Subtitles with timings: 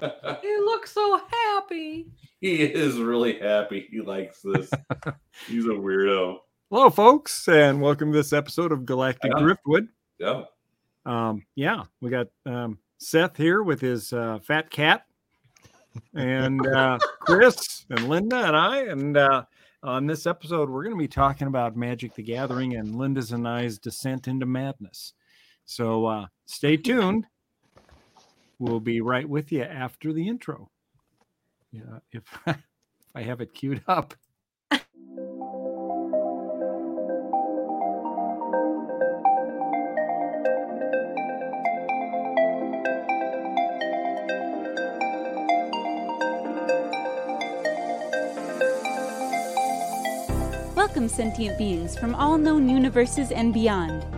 [0.00, 2.06] he looks so happy.
[2.40, 3.88] He is really happy.
[3.90, 4.70] He likes this.
[5.46, 6.38] He's a weirdo.
[6.70, 9.42] Hello, folks, and welcome to this episode of Galactic Yeah.
[9.42, 9.88] Driftwood.
[10.18, 10.42] Yeah.
[11.06, 15.04] Um, yeah, we got um, Seth here with his uh, fat cat,
[16.14, 18.78] and uh, Chris and Linda and I.
[18.82, 19.44] And uh,
[19.82, 23.48] on this episode, we're going to be talking about Magic the Gathering and Linda's and
[23.48, 25.14] I's descent into madness.
[25.64, 27.26] So uh, stay tuned.
[28.58, 30.70] We'll be right with you after the intro.
[31.70, 32.56] Yeah, if, if
[33.14, 34.14] I have it queued up.
[50.74, 54.17] Welcome, sentient beings from all known universes and beyond.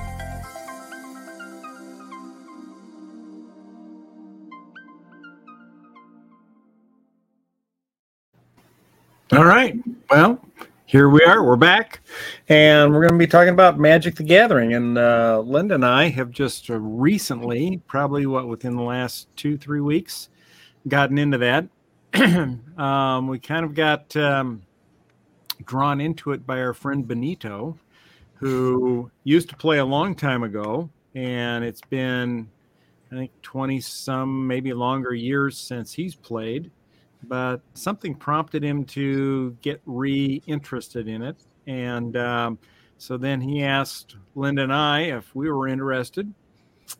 [9.33, 9.79] All right.
[10.09, 10.45] Well,
[10.85, 11.41] here we are.
[11.41, 12.01] We're back,
[12.49, 14.73] and we're going to be talking about Magic the Gathering.
[14.73, 19.57] And uh, Linda and I have just uh, recently, probably what within the last two
[19.57, 20.27] three weeks,
[20.89, 21.69] gotten into that.
[22.77, 24.63] um, we kind of got um,
[25.63, 27.77] drawn into it by our friend Benito,
[28.33, 32.49] who used to play a long time ago, and it's been
[33.13, 36.69] I think twenty some, maybe longer years since he's played
[37.23, 41.37] but something prompted him to get re-interested in it.
[41.67, 42.59] And um,
[42.97, 46.33] so then he asked linda and i if we were interested.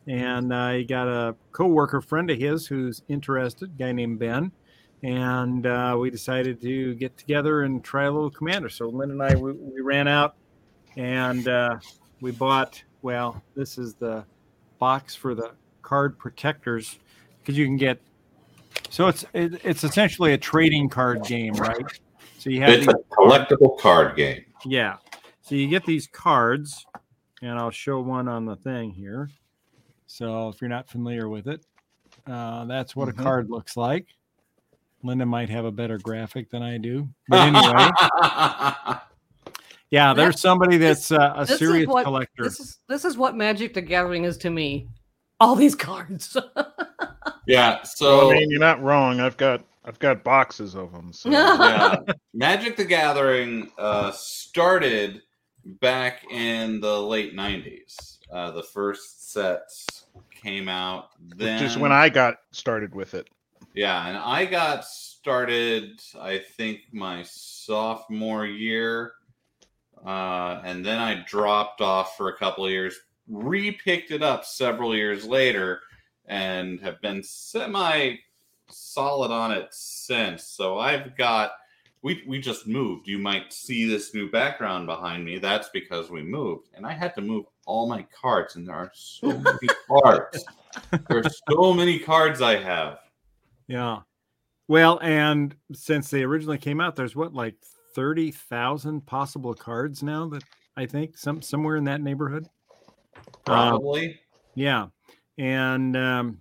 [0.06, 4.52] And uh, he got a co-worker friend of his who's interested a guy named ben.
[5.02, 8.68] And uh, we decided to get together and try a little commander.
[8.68, 10.36] So linda and i we, we ran out
[10.96, 11.78] and uh,
[12.20, 14.24] we bought well this is the
[14.78, 15.52] box for the
[15.82, 16.98] card protectors.
[17.40, 18.00] Because you can get
[18.92, 21.84] so it's it, it's essentially a trading card game, right?
[22.38, 24.44] So you have It's these, a collectible card game.
[24.66, 24.96] yeah.
[25.40, 26.84] So you get these cards,
[27.40, 29.30] and I'll show one on the thing here.
[30.06, 31.64] So if you're not familiar with it,
[32.26, 33.18] uh, that's what Mhm.
[33.18, 34.06] a card looks like.
[35.02, 37.88] Linda might have a better graphic than I do, but anyway,
[39.90, 40.14] yeah.
[40.14, 42.44] There's somebody that's uh, a This is serious what- collector.
[42.44, 44.88] This is this is what Magic the Gathering is to me.
[45.40, 46.36] All these cards.
[47.46, 47.82] yeah.
[47.82, 49.20] So So I mean, you're not wrong.
[49.20, 51.12] I've got I've got boxes of them.
[51.12, 51.96] So yeah,
[52.34, 55.22] Magic the Gathering uh, started
[55.64, 58.18] back in the late '90s.
[58.30, 61.58] Uh, the first sets came out then.
[61.58, 63.28] just when I got started with it.
[63.74, 69.12] Yeah, and I got started, I think, my sophomore year.
[70.04, 74.94] Uh, and then I dropped off for a couple of years, re-picked it up several
[74.94, 75.80] years later,
[76.26, 78.16] and have been semi
[78.68, 80.44] solid on it since.
[80.44, 81.52] So I've got
[82.02, 83.06] we we just moved.
[83.06, 85.38] You might see this new background behind me.
[85.38, 86.68] That's because we moved.
[86.74, 90.44] And I had to move all my cards, and there are so many cards.
[91.08, 92.98] There are so many cards I have.
[93.68, 94.00] Yeah.
[94.68, 97.54] Well, and since they originally came out, there's what like
[97.94, 100.42] thirty thousand possible cards now that
[100.76, 102.48] I think some somewhere in that neighborhood.
[103.16, 104.18] Uh, Probably.
[104.54, 104.86] yeah,
[105.38, 106.38] and um,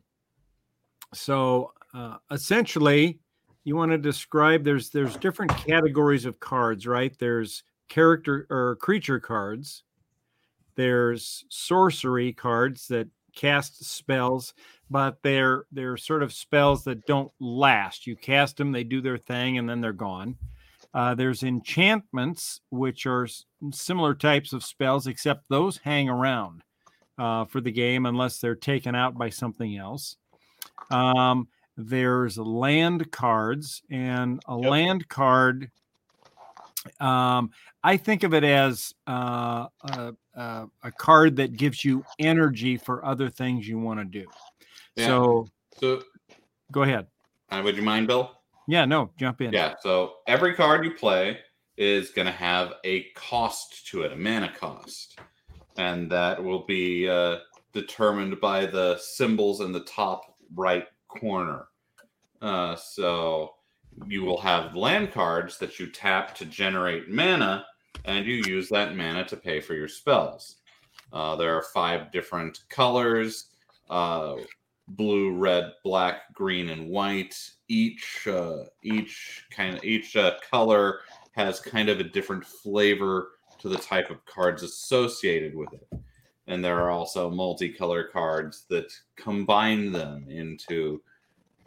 [1.14, 3.20] so uh, essentially,
[3.64, 7.16] you want to describe there's there's different categories of cards, right?
[7.20, 9.84] There's character or creature cards.
[10.76, 14.54] There's sorcery cards that cast spells,
[14.90, 18.08] but they're they're sort of spells that don't last.
[18.08, 20.38] You cast them, they do their thing, and then they're gone.
[20.94, 23.28] Uh, there's enchantments, which are
[23.72, 26.64] similar types of spells, except those hang around
[27.22, 30.18] uh, for the game unless they're taken out by something else.
[30.90, 31.48] Um,
[31.78, 34.70] there's land cards, and a Yep.
[34.72, 35.72] land card.
[37.00, 37.52] Um,
[37.84, 43.06] I think of it as uh, a, a, a card that gives you energy for
[43.06, 44.26] other things you want to do.
[44.96, 45.06] Yeah.
[45.06, 45.48] So
[45.80, 46.02] So,
[46.72, 47.06] go ahead.
[47.52, 48.32] uh, would you mind, Bill?
[48.68, 49.54] Yeah, no, jump in.
[49.54, 49.76] Yeah.
[49.82, 51.40] So every card you play
[51.78, 55.20] is going to have a cost to it, a mana cost,
[55.78, 57.38] and that will be uh,
[57.74, 61.68] determined by the symbols in the top right corner.
[62.42, 63.54] Uh, so
[64.08, 67.66] you will have land cards that you tap to generate mana,
[68.06, 70.58] and you use that mana to pay for your spells.
[71.14, 73.52] Uh, there are five different colors
[73.92, 74.38] uh,
[74.88, 77.38] blue, red, black, green, and white.
[77.68, 81.02] Each uh, each kind of each uh, color
[81.34, 83.30] has kind of a different flavor
[83.62, 85.88] to the type of cards associated with it.
[86.48, 91.02] And there are also multicolor cards that combine them into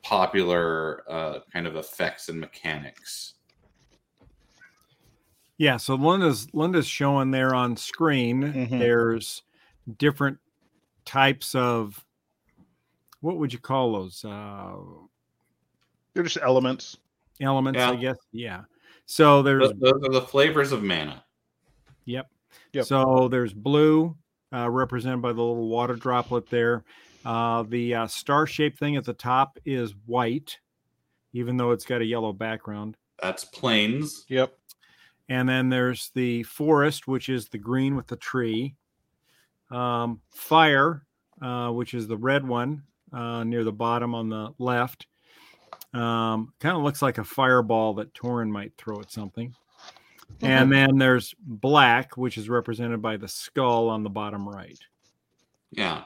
[0.02, 3.34] popular uh, kind of effects and mechanics.
[5.56, 8.42] Yeah, so Linda's Linda's showing there on screen.
[8.42, 8.78] Mhm.
[8.80, 9.42] There's
[9.98, 10.38] different
[11.04, 12.04] types of
[13.20, 14.74] what would you call those uh,
[16.12, 16.96] They're just elements.
[17.40, 17.80] elements?
[17.80, 18.16] I guess.
[18.32, 18.62] Yeah.
[19.06, 21.23] So there's Th- Those are the flavors of mana.
[22.04, 22.30] Yep.
[22.72, 22.84] Yep.
[22.84, 24.16] So there's blue,
[24.52, 26.84] uh, represented by the little water droplet there.
[27.24, 30.58] Uh, the uh, star shaped thing at the top is white,
[31.32, 32.96] even though it's got a yellow background.
[33.22, 34.24] That's plains.
[34.28, 34.56] Yep.
[35.28, 38.76] And then there's the forest, which is the green with the tree.
[39.70, 41.06] Um, fire,
[41.40, 45.06] uh, which is the red one uh, near the bottom on the left.
[45.94, 49.54] Um, kind of looks like a fireball that Torin might throw at something.
[50.42, 54.78] And then there's black, which is represented by the skull on the bottom right.
[55.70, 56.04] Yeah.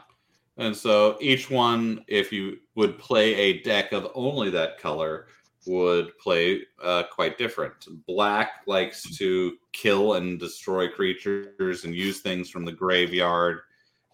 [0.56, 5.26] And so each one, if you would play a deck of only that color,
[5.66, 7.86] would play uh, quite different.
[8.06, 13.60] Black likes to kill and destroy creatures and use things from the graveyard,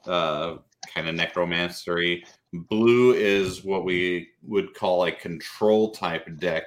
[0.07, 0.57] uh,
[0.93, 2.23] kind of necromancery.
[2.53, 6.65] Blue is what we would call a control type deck,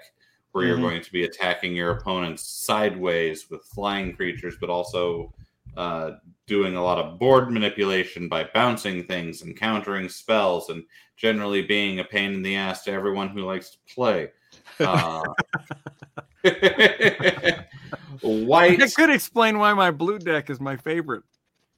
[0.57, 0.69] where Mhm.
[0.69, 5.31] you're going to be attacking your opponents sideways with flying creatures, but also
[5.75, 6.13] uh,
[6.47, 10.83] doing a lot of board manipulation by bouncing things and countering spells and
[11.15, 14.31] generally being a pain in the ass to everyone who likes to play.
[14.79, 15.21] Uh,
[18.21, 21.23] white, That could explain why my blue deck is my favorite.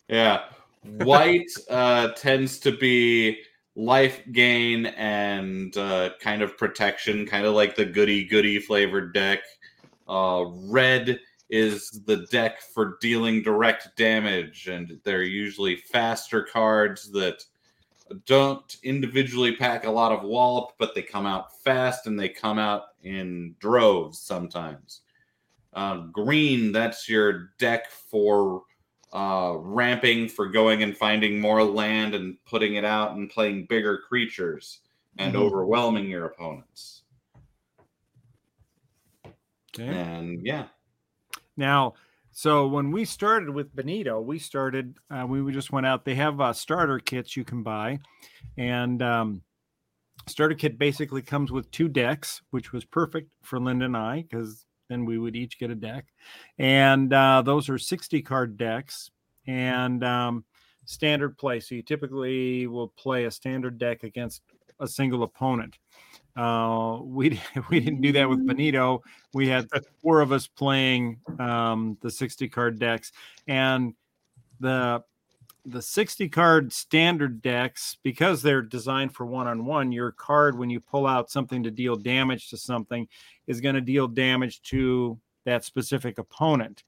[0.07, 0.43] yeah,
[0.83, 3.41] white uh, tends to be
[3.79, 9.39] life gain and uh, kind of protection, kind of like the goody goody flavored deck.
[10.07, 17.43] Uh, red is the deck for dealing direct damage, and they're usually faster cards that
[18.25, 22.59] don't individually pack a lot of wallop, but they come out fast and they come
[22.59, 25.01] out in droves sometimes.
[25.73, 28.63] Uh, green, that's your deck for
[29.11, 33.97] uh, ramping, for going and finding more land and putting it out and playing bigger
[33.97, 34.81] creatures
[35.17, 35.39] and Mhm.
[35.39, 37.03] overwhelming your opponents.
[39.73, 39.87] Okay.
[39.87, 40.67] And yeah,
[41.57, 41.93] Now,
[42.31, 46.05] so when we started with Benito, we started, uh, we just went out.
[46.05, 47.99] They have uh, starter kits you can buy.
[48.57, 49.43] And um,
[50.27, 54.65] starter kit basically comes with two decks, which was perfect for Linda and I because
[54.89, 56.05] then we would each get a deck.
[56.57, 59.11] And uh, those are 60 card decks
[59.47, 60.43] and um,
[60.85, 61.59] standard play.
[61.59, 64.41] So you typically will play a standard deck against
[64.79, 65.77] a single opponent.
[66.35, 67.39] Uh, we
[67.69, 69.03] we didn't do that with Benito.
[69.33, 69.67] We had
[70.01, 73.11] four of us playing um, the 60 card decks,
[73.47, 73.93] and
[74.59, 75.03] the
[75.65, 79.91] the 60 card standard decks because they're designed for one on one.
[79.91, 83.07] Your card, when you pull out something to deal damage to something,
[83.49, 86.83] is going to deal damage to that specific opponent.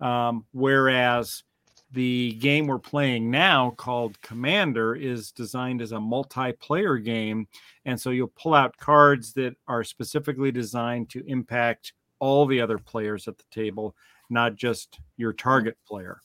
[0.00, 1.42] Um, whereas
[1.90, 7.48] the game we're playing now called Commander is designed as a multiplayer game
[7.86, 12.76] and so you'll pull out cards that are specifically designed to impact all the other
[12.76, 13.96] players at the table,
[14.28, 16.20] not just your target player.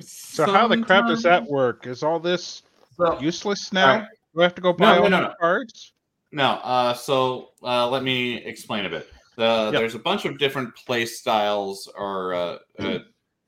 [0.00, 1.86] So how the crap does that work?
[1.86, 2.64] Is all this
[2.96, 3.92] So- useless now?
[3.92, 4.08] Alright.
[4.34, 5.34] Do I have to go buy no, all no, the no.
[5.40, 5.92] cards?
[6.32, 9.08] No, uh, so uh, let me explain a bit.
[9.38, 9.80] Uh, Yep.
[9.80, 12.98] There's a bunch of different play styles or uh, uh,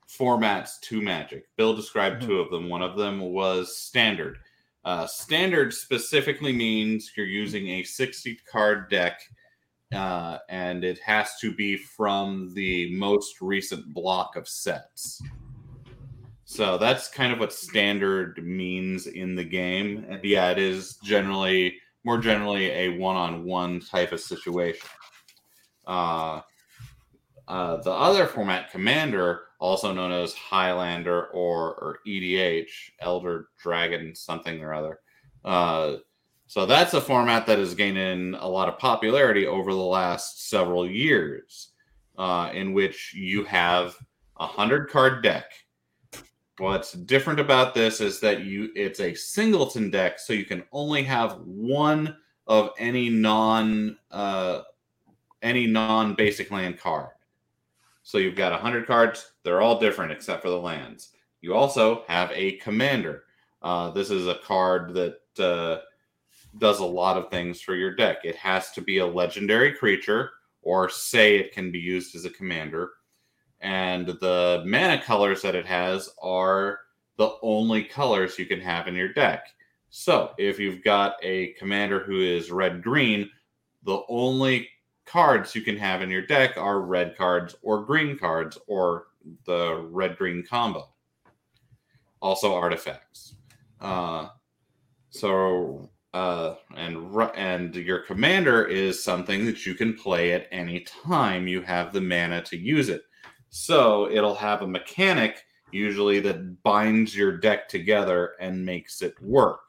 [0.07, 1.45] formats to Magic.
[1.57, 2.69] Bill described two of them.
[2.69, 4.37] One of them was standard.
[4.85, 9.19] Uh, standard specifically means you're using a 60 card deck,
[9.93, 15.21] uh, and it has to be from the most recent block of sets.
[16.45, 20.05] So that's kind of what standard means in the game.
[20.09, 24.87] And yeah, it is generally more generally a one-on-one type of situation.
[25.85, 26.41] Uh,
[27.47, 34.61] uh, the other format, Commander, also known as Highlander or, or EDH, Elder Dragon something
[34.61, 34.99] or other.
[35.43, 35.97] Uh,
[36.47, 40.89] so that's a format that has gained a lot of popularity over the last several
[40.89, 41.69] years,
[42.17, 43.95] uh, in which you have
[44.39, 45.51] a hundred card deck.
[46.59, 51.03] What's different about this is that you it's a singleton deck, so you can only
[51.03, 54.61] have one of any non uh,
[55.41, 57.09] any non-basic land card.
[58.03, 59.33] So you've got 100 cards.
[59.43, 61.11] They're all different except for the lands.
[61.41, 63.23] You also have a commander.
[63.61, 65.81] Uh, this is a card that uh,
[66.57, 68.19] does a lot of things for your deck.
[68.23, 72.29] It has to be a legendary creature, or say it can be used as a
[72.29, 72.91] commander.
[73.61, 76.79] And the mana colors that it has are
[77.17, 79.47] the only colors you can have in your deck.
[79.89, 83.29] So if you've got a commander who is red green,
[83.83, 84.69] the only
[85.05, 89.07] cards you can have in your deck are red cards or green cards or
[89.45, 90.87] the red green combo.
[92.21, 93.35] Also artifacts.
[93.81, 94.27] Uh,
[95.09, 101.47] so uh, and and your commander is something that you can play at any time
[101.47, 103.03] you have the mana to use it.
[103.49, 109.61] So it'll have a mechanic usually that binds your deck together and makes it work.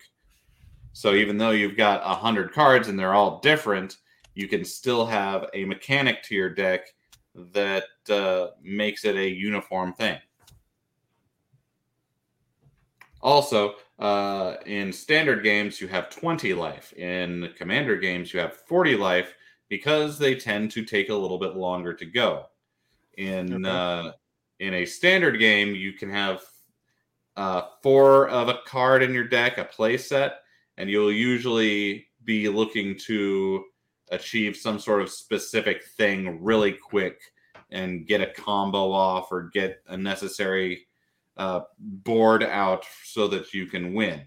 [0.92, 3.96] So even though you've got a hundred cards and they're all different,
[4.34, 6.86] you can still have a mechanic to your deck
[7.52, 10.18] that uh, makes it a uniform thing.
[13.22, 16.92] Also, uh, in standard games, you have 20 life.
[16.94, 19.34] In commander games, you have 40 life
[19.68, 22.46] because they tend to take a little bit longer to go.
[23.16, 23.70] In Okay.
[23.70, 24.12] uh,
[24.60, 26.42] in a standard game, you can have
[27.36, 30.40] uh, four of a card in your deck, a play set,
[30.76, 33.64] and you'll usually be looking to
[34.10, 37.20] achieve some sort of specific thing really quick
[37.70, 40.86] and get a combo off or get a necessary
[41.36, 44.22] uh, board out so that you can win.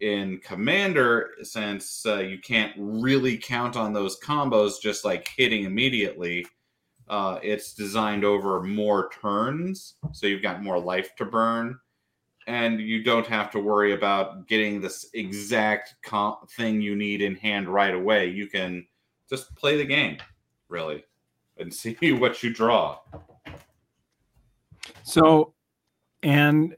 [0.00, 6.46] In Commander, since uh, you can't really count on those combos just like hitting immediately,
[7.08, 9.94] uh, it's designed over more turns.
[10.12, 11.78] So you've got more life to burn.
[12.46, 17.36] And you don't have to worry about getting this exact com- thing you need in
[17.36, 18.28] hand right away.
[18.28, 18.86] You can
[19.30, 20.18] just play the game,
[20.68, 21.04] really,
[21.56, 22.98] and see what you draw.
[25.04, 25.54] So,
[26.22, 26.76] and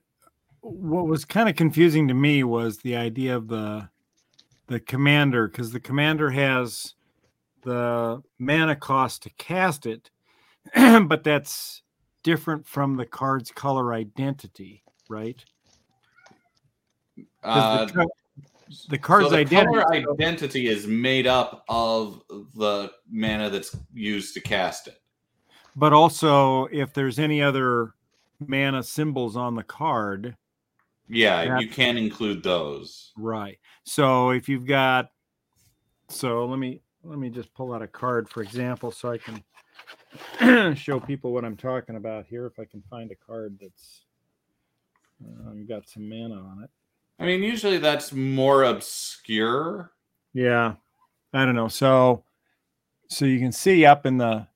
[0.61, 3.89] what was kind of confusing to me was the idea of the
[4.69, 6.95] the commander because the commander has
[7.63, 10.11] the mana cost to cast it,
[11.07, 11.83] but that's
[12.23, 15.45] different from the card's color identity, right?
[17.43, 18.07] Uh, the,
[18.91, 20.07] the card's so the identity.
[20.13, 22.21] identity is made up of
[22.57, 25.01] the mana that's used to cast it.
[25.77, 27.95] but also if there's any other
[28.47, 30.37] mana symbols on the card,
[31.09, 31.59] Yeah.
[31.59, 33.13] you can include those.
[33.17, 33.59] Right.
[33.85, 35.11] So if you've got
[36.09, 39.43] so let me let me just pull out a card for example so I can
[40.77, 44.03] show people what I'm talking about here if I can find a card that's
[45.25, 46.71] um, got some mana on it.
[47.19, 49.93] I mean, usually that's more obscure.
[50.35, 50.75] Yeah.
[51.33, 51.69] I don't know.
[51.69, 52.25] So
[53.09, 54.47] so you can see up in the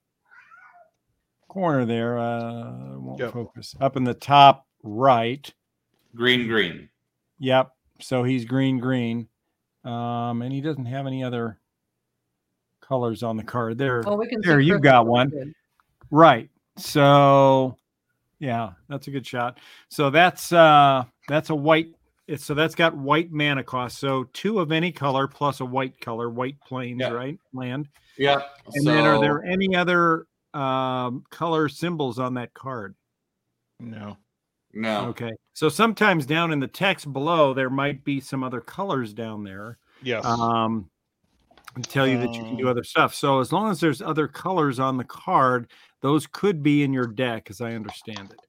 [1.47, 3.33] corner there uh won't Yep.
[3.33, 3.75] focus.
[3.81, 5.51] Up in the top right.
[6.15, 6.89] Green, green.
[7.39, 7.71] Yep.
[7.99, 9.27] So he's green green.
[9.83, 11.59] Um and he doesn't have any other
[12.91, 14.03] colors on the card there.
[14.05, 14.43] Oh, we can.
[14.43, 15.29] see There, you've got one.
[15.29, 15.53] good.
[16.09, 16.49] Right.
[16.77, 17.77] So
[18.39, 19.59] yeah, that's a good shot.
[19.87, 21.87] So that's uh that's a white
[22.27, 23.97] it's so that's got white mana cost.
[23.97, 27.11] So two of any color plus a white color, white plains, Yeah.
[27.11, 27.39] right?
[27.53, 27.87] Land.
[28.17, 28.41] Yeah.
[28.73, 32.95] And then are there any other um color symbols on that card?
[33.79, 34.17] No.
[34.73, 35.05] no?
[35.07, 35.31] Okay.
[35.53, 39.77] So sometimes down in the text below there might be some other colors down there.
[40.03, 40.25] Yes.
[40.25, 40.89] um,
[41.75, 43.13] and tell you that you can do Um, other stuff.
[43.13, 47.07] So as long as there's other colors on the card, those could be in your
[47.07, 48.39] deck, as I understand it.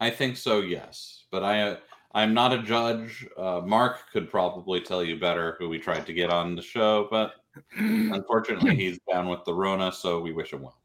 [0.00, 0.60] I think so.
[0.60, 1.76] Yes, but I
[2.14, 3.26] I'm not a judge.
[3.38, 7.08] Uh, Mark could probably tell you better who we tried to get on the show,
[7.10, 7.34] but
[7.76, 10.78] unfortunately he's down with the Rona, so we wish him well.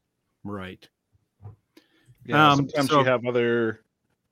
[0.44, 0.88] Right.
[2.24, 3.80] yeah, um, sometimes so- you have other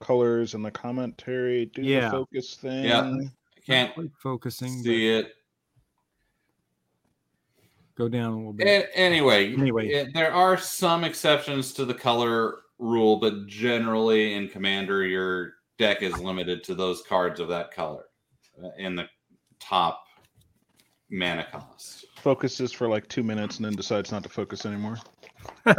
[0.00, 1.66] colors in the commentary.
[1.66, 2.06] Do Yeah.
[2.06, 2.84] the focus thing.
[2.84, 3.02] Yeah.
[3.10, 4.76] I can't Quite focusing.
[4.78, 5.35] but see it.
[7.96, 8.66] Go down a little bit.
[8.66, 9.88] A- anyway, Anyway.
[9.88, 16.02] it- there are some exceptions to the color rule, but generally in Commander, your deck
[16.02, 18.04] is limited to those cards of that color
[18.62, 19.06] uh, in the
[19.60, 20.04] top
[21.10, 22.04] mana cost.
[22.16, 24.98] Focuses for like two minutes and then decides not to focus anymore.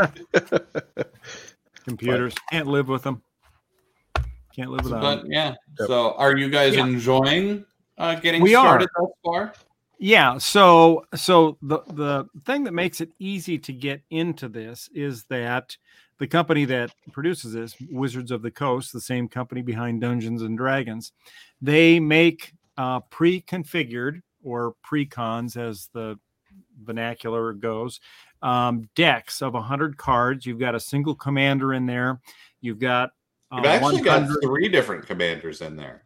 [1.85, 3.21] Computers can't live with them.
[4.55, 5.31] Can't live without But them.
[5.31, 5.87] yeah, Yep.
[5.87, 6.85] so are you guys Yeah.
[6.85, 7.65] enjoying
[7.99, 8.65] uh, getting We are.
[8.65, 9.53] started thus far?
[9.99, 10.37] Yeah.
[10.37, 15.75] So so the the thing that makes it easy to get into this is that
[16.19, 20.57] the company that produces this, Wizards of the Coast, the same company behind Dungeons and
[20.57, 21.11] Dragons,
[21.61, 26.17] they make uh, pre-configured or pre-cons as the
[26.83, 27.99] vernacular goes.
[28.41, 30.45] Um, decks of 100 cards.
[30.45, 32.19] You've got a single commander in there.
[32.61, 33.11] You've got
[33.51, 36.03] uh, You've actually got three different commanders in there.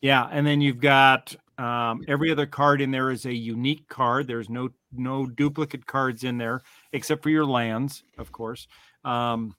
[0.00, 4.26] yeah, and then you've got um, every other card in there is a unique card.
[4.26, 8.68] There's no no duplicate cards in there except for your lands, of course.
[9.04, 9.54] Um,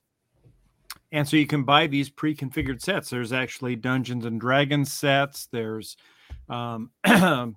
[1.12, 3.10] and so you can buy these pre-configured sets.
[3.10, 5.48] There's actually Dungeons and Dragons sets.
[5.48, 5.96] There's
[6.50, 7.48] um, uh,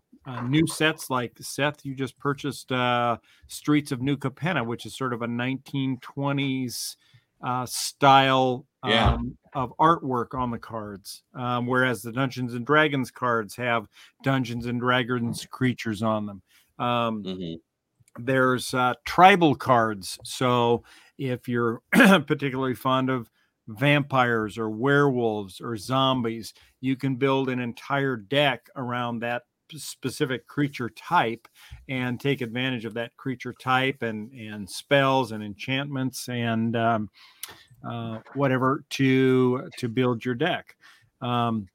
[0.47, 1.85] new sets like Seth.
[1.85, 3.17] You just purchased uh,
[3.49, 6.97] Streets of New Capenna, which is sort of a 1920s
[7.43, 9.15] uh, style Yeah.
[9.15, 13.89] um, of artwork on the cards, um, whereas the Dungeons and Dragons cards have
[14.23, 16.43] Dungeons and Dragons creatures on them.
[16.79, 17.61] Um, Mhm.
[18.19, 20.19] there's uh, tribal cards.
[20.25, 20.85] So
[21.19, 23.31] if you're particularly fond of
[23.69, 29.45] vampires or werewolves or zombies, you can build an entire deck around that
[29.79, 31.49] specific creature type
[31.89, 37.11] and take advantage of that creature type and and spells and enchantments and um,
[37.89, 40.77] uh, whatever to to build your deck.
[41.21, 41.69] Um,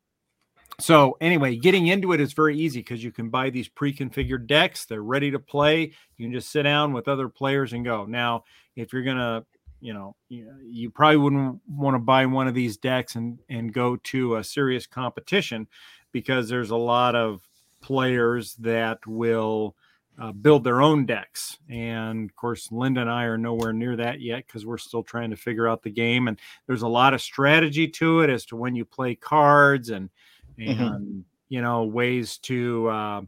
[0.80, 4.86] so anyway, getting into it is very easy because you can buy these pre-configured decks.
[4.86, 5.94] They're ready to play.
[6.18, 8.06] You can just sit down with other players and go.
[8.06, 8.44] Now,
[8.76, 9.46] if you're gonna,
[9.80, 13.96] you know, you, probably wouldn't want to buy one of these decks and and go
[13.98, 15.68] to a serious competition
[16.12, 17.42] because there's a lot of
[17.86, 19.76] players that will
[20.20, 21.58] uh, build their own decks.
[21.70, 25.30] And of course, Linda and I are nowhere near that yet because we're still trying
[25.30, 26.28] to figure out the game.
[26.28, 30.10] And there's a lot of strategy to it as to when you play cards and
[30.58, 31.24] and Mhm.
[31.50, 33.22] you know ways to uh,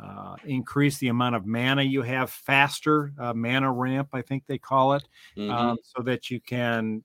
[0.00, 3.12] uh, increase the amount of mana you have faster.
[3.18, 5.50] Uh, mana ramp, I think they call it, Mhm.
[5.52, 7.04] um, so that you can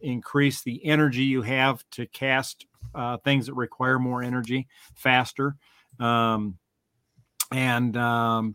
[0.00, 5.56] increase the energy you have to cast uh, things that require more energy faster.
[6.02, 6.58] Um,
[7.52, 8.54] and um,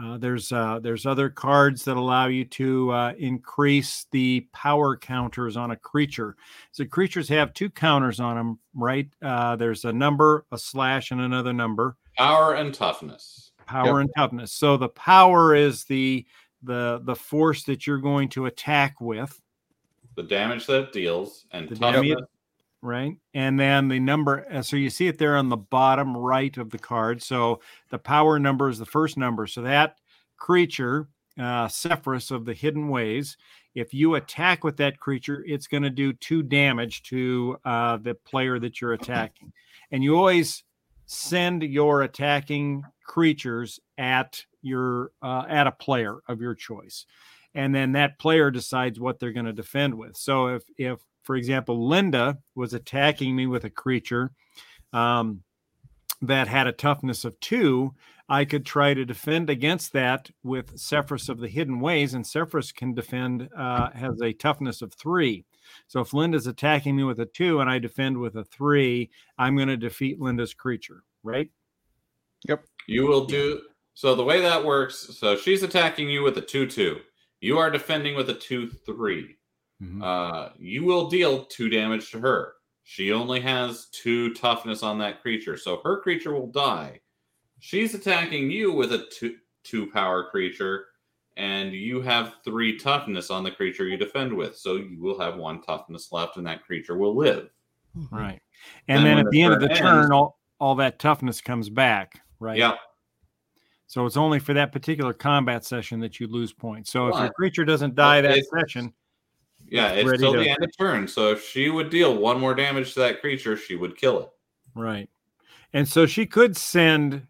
[0.00, 5.56] uh, there's uh, there's other cards that allow you to uh, increase the power counters
[5.56, 6.36] on a creature.
[6.72, 9.08] So creatures have two counters on them, right?
[9.22, 11.96] Uh, there's a number, a slash, and another number.
[12.16, 13.52] Power and toughness.
[13.66, 14.52] Power and toughness.
[14.52, 16.26] So the power is the
[16.62, 19.40] the the force that you're going to attack with,
[20.16, 22.02] The damage that it deals and The toughness.
[22.02, 22.24] damage-
[22.84, 23.16] right?
[23.32, 24.46] And then the number.
[24.52, 27.22] uh, So you see it there on the bottom right of the card.
[27.22, 29.46] So the power number is the first number.
[29.46, 29.96] So that
[30.36, 31.68] creature, uh,
[32.30, 33.36] of the Hidden Ways,
[33.74, 38.14] if you attack with that creature, it's going to do two damage to uh, the
[38.14, 39.52] player that you're attacking.
[39.90, 40.62] And you always
[41.06, 47.04] send your attacking creatures at your uh, at a player of your choice,
[47.54, 50.16] and then that player decides what they're going to defend with.
[50.16, 54.30] So if if for example Linda was attacking me with a creature
[54.92, 55.42] um,
[56.22, 57.94] that had a toughness of two,
[58.28, 62.72] I could try to defend against that with Sefris of the Hidden Ways, and Sefris
[62.74, 65.44] can defend uh, has a toughness of three.
[65.88, 69.56] So if Linda's attacking me with a two and I defend with a three, I'm
[69.56, 71.50] going to defeat Linda's creature, right?
[72.48, 72.64] Yep.
[72.86, 73.62] You will do
[73.94, 74.14] so.
[74.14, 77.00] The way that works, so she's attacking you with a two-two.
[77.40, 78.34] You are defending with a
[79.80, 80.02] two-three.
[80.02, 82.54] Uh, you will deal two damage to her.
[82.84, 87.00] She only has two toughness on that creature, so her creature will die.
[87.60, 90.86] She's attacking you with a two two power creature,
[91.36, 94.56] and you have three toughness on the creature you defend with.
[94.56, 97.48] So you will have one toughness left, and that creature will live.
[98.10, 98.40] Right.
[98.88, 101.40] And Then then at the the end of the turn turn, all, all that toughness
[101.40, 102.58] comes back, right?
[102.58, 102.74] Yeah.
[103.86, 106.90] So it's only for that particular combat session that you lose points.
[106.90, 108.92] So if your creature doesn't die that session,
[109.74, 111.08] Yeah, It's till to- the end of turn.
[111.08, 114.30] So if she would deal one more damage to that creature, she would kill it.
[114.74, 115.08] right.
[115.72, 117.26] And so she could send,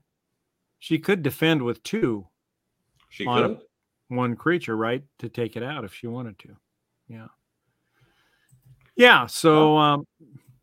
[0.79, 2.27] she could defend with two,
[3.09, 3.61] She On a- could.
[4.09, 6.57] one creature, right, to take it out if she wanted to.
[7.09, 7.29] Yeah.
[8.97, 9.27] Yeah.
[9.27, 10.07] So, um,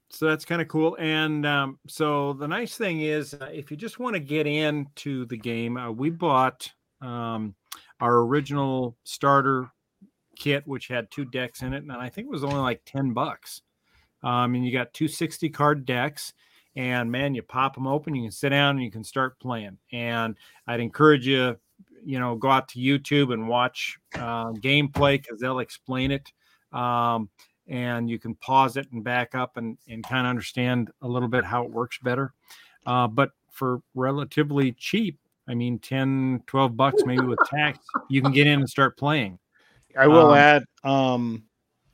[0.10, 0.96] so that's kind of cool.
[1.00, 5.26] And um, so the nice thing is, uh, if you just want to get into
[5.26, 6.70] the game, uh, we bought
[7.02, 7.56] um,
[8.00, 9.72] our original starter
[10.36, 13.13] kit, which had two decks in it, and I think it was only like ten
[13.13, 13.62] bucks.
[14.24, 16.34] Um, and you got two sixty card decks,
[16.76, 19.78] and man, you pop them open, you can sit down and you can start playing.
[19.91, 20.36] And
[20.67, 21.58] I'd encourage you,
[22.04, 26.32] you know, go out to YouTube and watch uh, gameplay because they'll explain it.
[26.72, 27.30] Um,
[27.67, 31.28] and you can pause it and back up and, and kind of understand a little
[31.28, 32.34] bit how it works better.
[32.86, 38.32] Uh, but for relatively cheap, I mean, 10, 12 bucks maybe with tax, you can
[38.32, 39.38] get in and start playing.
[39.98, 41.44] I will Um, add, um,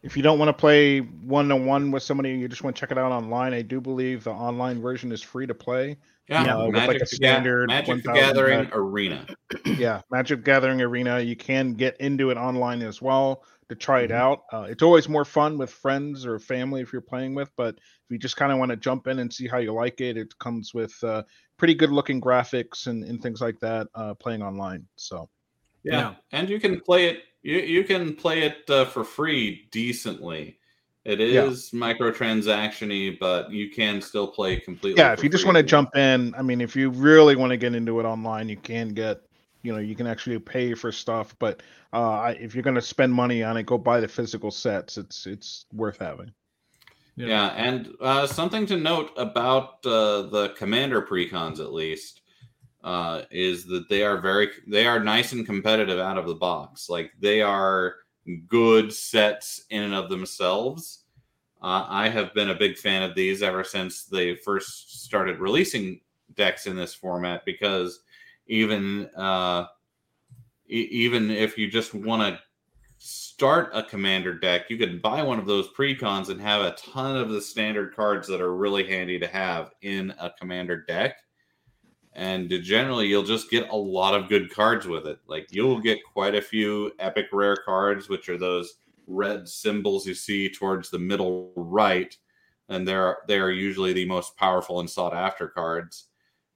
[0.04, 2.80] if you don't want to play one on one with somebody, you just want to
[2.80, 3.54] check it out online.
[3.54, 5.98] I do believe the online version is free to play.
[6.30, 8.76] Yeah, Yeah, with, Magic, like, a the Ga- standard Magic the 1000 Gathering deck.
[8.76, 9.26] Arena.
[9.66, 11.20] yeah, Magic Gathering Arena.
[11.20, 14.16] You can get into it online as well to try it Mhm.
[14.16, 14.44] out.
[14.52, 18.12] Uh, it's always more fun with friends or family if you're playing with, but if
[18.12, 20.38] you just kind of want to jump in and see how you like it, it
[20.40, 21.24] comes with uh,
[21.58, 24.86] pretty good looking graphics and, and things like that uh, playing online.
[24.96, 25.30] So
[25.84, 25.94] Yeah.
[25.94, 26.14] Yeah.
[26.32, 27.24] and you can play it.
[27.44, 30.58] You you can play it uh, for free decently.
[31.06, 31.80] It is Yeah.
[31.80, 35.00] microtransaction-y, but you can still play completely.
[35.02, 37.58] yeah, if you just want to jump in, I mean, if you really want to
[37.58, 39.22] get into it online, you can get,
[39.64, 41.34] you know, you can actually pay for stuff.
[41.40, 41.64] But
[41.94, 44.98] uh, if you're going to spend money on it, go buy the physical sets.
[44.98, 46.34] It's it's worth having.
[47.16, 47.28] Yeah.
[47.28, 52.22] Yeah, and uh, something to note about uh, the commander precons, at least,
[52.84, 56.90] uh, is that they are very they are nice and competitive out of the box.
[56.90, 57.96] Like they are
[58.48, 61.04] good sets in and of themselves.
[61.62, 66.02] Uh, I have been a big fan of these ever since they first started releasing
[66.36, 68.02] decks in this format because
[68.48, 69.66] even uh,
[70.70, 72.40] e- even if you just want to
[73.00, 77.16] start a commander deck, you can buy one of those precons and have a ton
[77.16, 81.18] of the standard cards that are really handy to have in a commander deck.
[82.18, 85.20] And generally, you'll just get a lot of good cards with it.
[85.28, 88.74] Like you'll get quite a few epic rare cards, which are those
[89.06, 92.18] red symbols you see towards the middle right,
[92.70, 96.08] and they're they are usually the most powerful and sought after cards.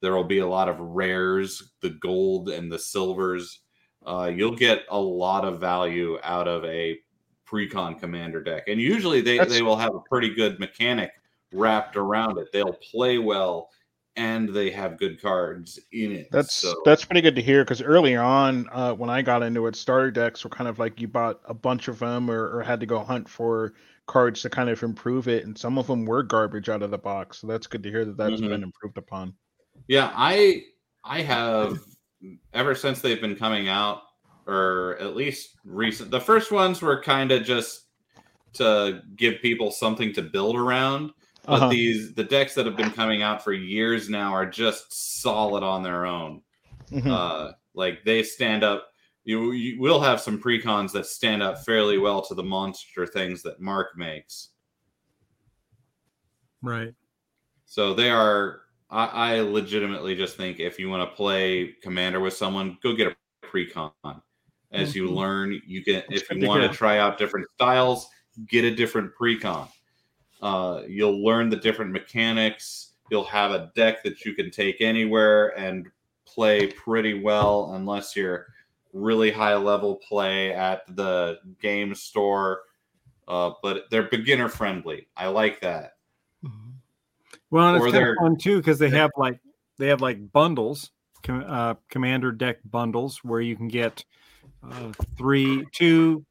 [0.02, 3.62] There will be a lot of rares, the gold and the silvers
[4.06, 6.97] uh, you'll get a lot of value out of a
[7.45, 11.12] precon commander deck and usually they, That's- they will have a pretty good mechanic
[11.54, 13.69] wrapped around it they'll play well
[14.15, 17.82] and they have good cards in it That's so that's pretty good to hear because
[17.82, 21.08] early on, uh, when I got into it, starter decks were kind of like you
[21.08, 23.74] bought a bunch of them or, or had to go hunt for
[24.08, 26.97] cards to kind of improve it, and some of them were garbage out of the
[26.97, 27.39] box.
[27.39, 28.50] So that's good to hear that that's Mhm.
[28.50, 29.34] been improved upon.
[29.88, 30.62] yeah i
[31.04, 31.80] i have
[32.54, 34.02] ever since they've been coming out
[34.45, 37.86] or at least recent the first ones were kind of just
[38.54, 41.12] to give people something to build around
[41.46, 41.70] but Uh-huh.
[41.70, 45.84] these the decks that have been coming out for years now are just solid on
[45.84, 46.42] their own
[46.92, 47.08] Mhm.
[47.08, 48.88] uh like they stand up
[49.24, 53.42] you, you will have some precons that stand up fairly well to the monster things
[53.44, 54.50] that mark makes
[56.62, 56.94] Right.
[57.66, 62.34] so they are i, I legitimately just think if you want to play commander with
[62.36, 63.16] someone go get a
[63.48, 63.92] precon
[64.72, 65.16] as you Mhm.
[65.16, 68.08] learn you can if you want to try out different styles
[68.48, 69.68] get a different precon
[70.42, 72.94] uh, you'll learn the different mechanics.
[73.10, 75.88] You'll have a deck that you can take anywhere and
[76.26, 78.48] play pretty well unless you're
[78.94, 82.62] really high level play at the game store.
[83.28, 85.08] Uh, but they're beginner friendly.
[85.16, 85.94] I like that.
[87.52, 89.40] Well, and Or it's kind of fun too because they have like
[89.78, 94.04] they have like bundles, com- uh, commander deck bundles where you can get
[94.64, 96.26] uh, three, two,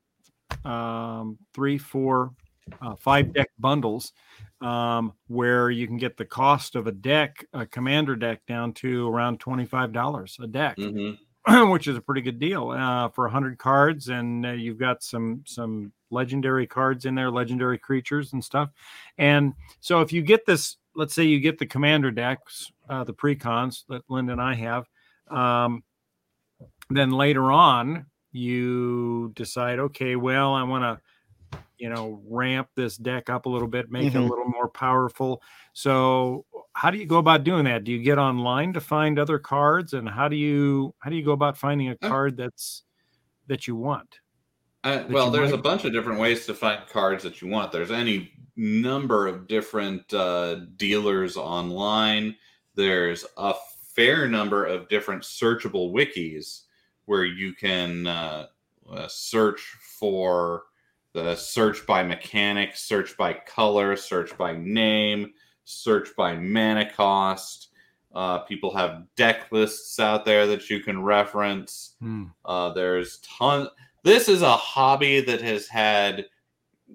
[0.64, 2.32] um, three, four,
[2.80, 4.12] uh, five deck bundles,
[4.60, 9.08] um, where you can get the cost of a deck, a commander deck, down to
[9.08, 10.76] around twenty five dollars a deck.
[10.76, 11.12] hmm
[11.70, 15.42] which is a pretty good deal uh, for 100 cards and uh, you've got some
[15.46, 18.68] some legendary cards in there legendary creatures and stuff
[19.16, 23.14] and so if you get this let's say you get the commander decks uh, the
[23.14, 24.86] precons that linda and i have
[25.30, 25.82] um,
[26.90, 31.00] then later on you decide okay well i want to
[31.80, 34.30] you know ramp this deck up a little bit make it a Mhm.
[34.30, 35.42] little more powerful
[35.74, 39.38] so how do you go about doing that do you get online to find other
[39.38, 42.84] cards and how do you how do you go about finding a Uh, card that's
[43.48, 44.20] that you want
[44.82, 47.48] Uh, that well, you there's a bunch of different ways to find cards that you
[47.48, 47.70] want.
[47.70, 52.36] There's any number of different uh, dealers online.
[52.74, 53.54] There's a
[53.94, 56.62] fair number of different searchable wikis
[57.04, 58.46] where you can uh,
[58.88, 59.60] uh, search
[59.98, 60.64] for
[61.12, 65.32] the search by mechanic, search by color, search by name,
[65.64, 67.68] search by mana cost.
[68.14, 71.94] Uh, people have deck lists out there that you can reference.
[72.44, 73.68] Uh, there's ton.
[74.02, 76.26] This is a hobby that has had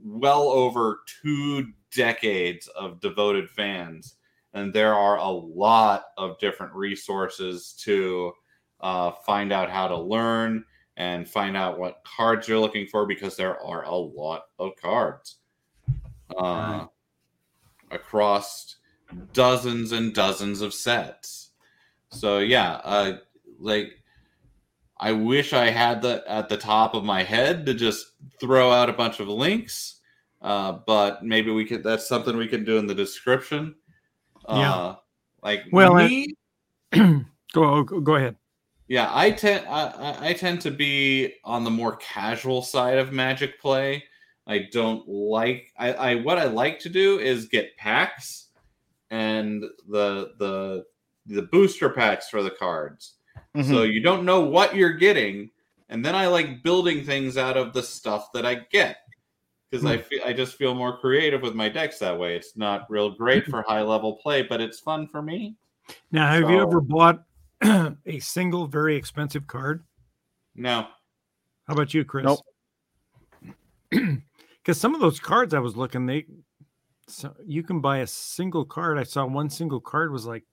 [0.03, 4.15] well over two decades of devoted fans,
[4.53, 8.33] and there are a lot of different resources to
[8.81, 10.65] uh, find out how to learn
[10.97, 15.37] and find out what cards you're looking for because there are a lot of cards
[16.37, 16.85] uh,
[17.91, 18.77] across
[19.33, 21.51] dozens and dozens of sets.
[22.09, 23.17] So yeah, uh,
[23.59, 24.01] like
[24.97, 28.07] I wish I had that at the top of my head to just
[28.39, 29.99] throw out a bunch of links,
[30.41, 31.83] uh, but maybe we could.
[31.83, 33.75] That's something we could do in the description.
[34.47, 34.73] Yeah.
[34.73, 34.95] Uh,
[35.43, 36.35] like Well, me,
[37.53, 38.37] go go ahead.
[38.87, 43.59] Yeah, I tend I, I- tend to be on the more casual side of Magic
[43.59, 44.03] play.
[44.47, 48.49] I don't like I, I what I like to do is get packs
[49.09, 50.85] and the the
[51.25, 53.15] the booster packs for the cards.
[53.55, 53.65] Mhm.
[53.67, 55.49] So you don't know what you're getting,
[55.89, 58.97] and then I like building things out of the stuff that I get
[59.71, 62.35] because I feel I just feel more creative with my decks that way.
[62.35, 65.55] It's not real great for high level play, but it's fun for me.
[66.11, 67.23] Now, have you ever bought
[68.05, 69.83] a single very expensive card?
[70.55, 70.87] No,
[71.67, 72.25] How about you, Chris?
[72.25, 72.39] Nope.
[74.63, 76.25] Because some of those cards I was looking, they
[77.07, 78.97] so you can buy a single card.
[78.97, 80.43] I saw one single card was like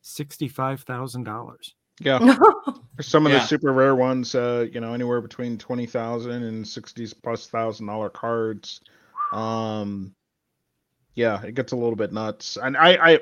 [0.00, 1.74] sixty-five thousand dollars.
[2.00, 2.18] yeah.
[2.96, 3.40] For some of Yeah.
[3.40, 7.86] the super rare ones, uh, you know, anywhere between twenty thousand and sixty plus thousand
[7.86, 8.80] dollar cards.
[9.34, 10.14] Um,
[11.14, 12.56] yeah, it gets a little bit nuts.
[12.56, 13.20] And I, I,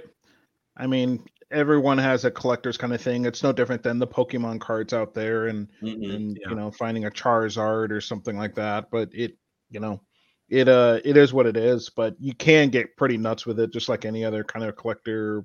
[0.77, 3.25] I mean, everyone has a collector's kind of thing.
[3.25, 6.15] It's no different than the Pokemon cards out there, and Mm-mm.
[6.15, 6.51] and Yeah.
[6.51, 8.91] you know, finding a Charizard or something like that.
[8.91, 9.37] But it,
[9.71, 10.01] you know,
[10.49, 11.91] it uh, it is what it is.
[11.91, 15.45] But you can get pretty nuts with it, just like any other kind of collector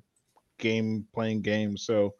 [0.58, 1.76] game playing game.
[1.76, 2.14] So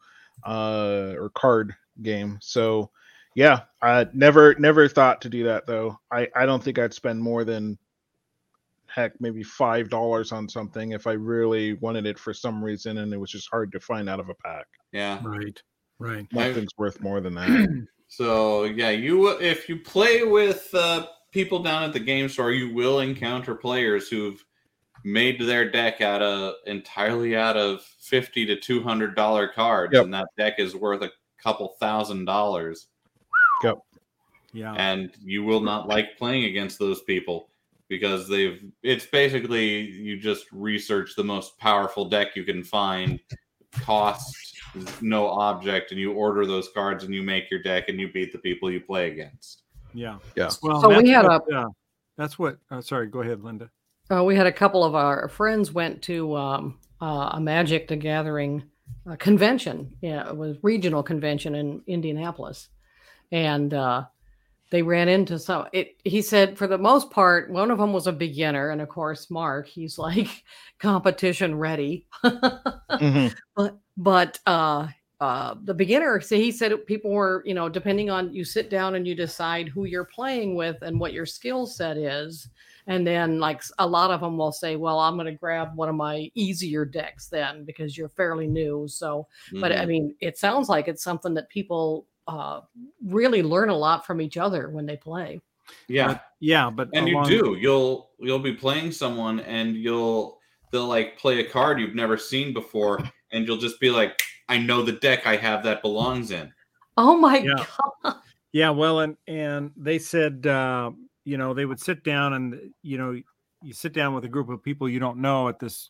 [0.45, 2.89] uh or card game so
[3.35, 7.21] yeah i never never thought to do that though i i don't think i'd spend
[7.21, 7.77] more than
[8.95, 13.11] heck maybe five dollars on something if i really wanted it for some reason and
[13.13, 15.19] it was just hard to find out of a pack yeah.
[15.23, 15.59] Right.
[15.99, 16.27] Right.
[16.33, 21.63] I've- nothing's worth more than that So yeah, you if you play with uh, people
[21.63, 24.39] down at the game store, you will encounter players who've
[25.03, 30.03] made their deck out of entirely out of fifty to two hundred dollar cards, Yep.
[30.03, 31.09] and that deck is worth a
[31.41, 32.87] couple thousand dollars.
[34.53, 34.73] Yeah.
[34.75, 37.49] and you will not like playing against those people
[37.97, 43.19] because they've it's basically you just research the most powerful deck you can find
[43.81, 44.35] cost
[45.01, 48.31] no object and you order those cards and you make your deck and you beat
[48.31, 50.17] the people you play against Yeah.
[50.35, 50.49] Yeah.
[50.61, 51.69] Well, So we that's had what, uh,
[52.17, 52.57] that's what.
[52.71, 53.07] Uh, sorry.
[53.07, 53.69] Go ahead, Linda.
[54.11, 57.95] Uh, we had a couple of our friends went to um, uh, a Magic the
[57.95, 58.63] Gathering
[59.09, 59.95] uh, convention.
[60.01, 62.69] Yeah, it was regional convention in Indianapolis,
[63.31, 64.05] and uh,
[64.73, 65.67] they ran into some.
[65.71, 65.97] It.
[66.03, 69.29] He said for the most part, one of them was a beginner, and of course,
[69.29, 70.43] Mark, he's like
[70.79, 72.07] competition ready.
[72.25, 73.35] Mhm.
[73.55, 74.87] but but uh
[75.21, 78.95] uh the beginner so he said people were you know depending on you sit down
[78.95, 82.49] and you decide who you're playing with and what your skill set is
[82.87, 85.87] and then like a lot of them will say well i'm going to grab one
[85.87, 89.27] of my easier decks then because you're fairly new so
[89.61, 89.87] but i Mhm.
[89.87, 92.61] mean it sounds like it's something that people uh
[93.05, 95.39] really learn a lot from each other when they play.
[95.87, 96.07] Yeah.
[96.07, 97.57] But- yeah, but and you do.
[97.59, 100.39] You'll you'll be playing someone and you'll
[100.71, 102.99] they'll like play a card you've never seen before
[103.31, 106.51] and you'll just be like i know the deck i have that belongs in.
[106.97, 107.65] Oh my Yeah.
[108.03, 108.15] god.
[108.51, 110.91] Yeah, well, and and they said, uh,
[111.25, 113.19] you know, they would sit down and you know,
[113.63, 115.89] you sit down with a group of people you don't know at this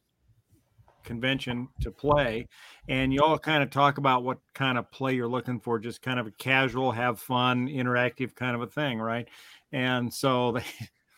[1.04, 2.48] convention to play,
[2.88, 6.02] and you all kind of talk about what kind of play you're looking for, just
[6.02, 9.28] kind of a casual, have fun, interactive kind of a thing, right?
[9.72, 10.64] And so they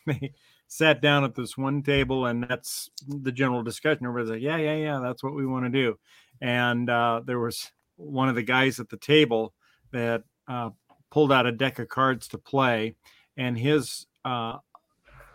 [0.06, 0.32] they
[0.68, 4.06] sat down at this one table, and that's the general discussion.
[4.06, 5.98] Everybody's like, yeah, yeah, yeah, that's what we want to do.
[6.40, 9.54] And uh, there was one of the guys at the table
[9.92, 10.70] that uh,
[11.10, 12.94] pulled out a deck of cards to play,
[13.36, 14.58] and his uh,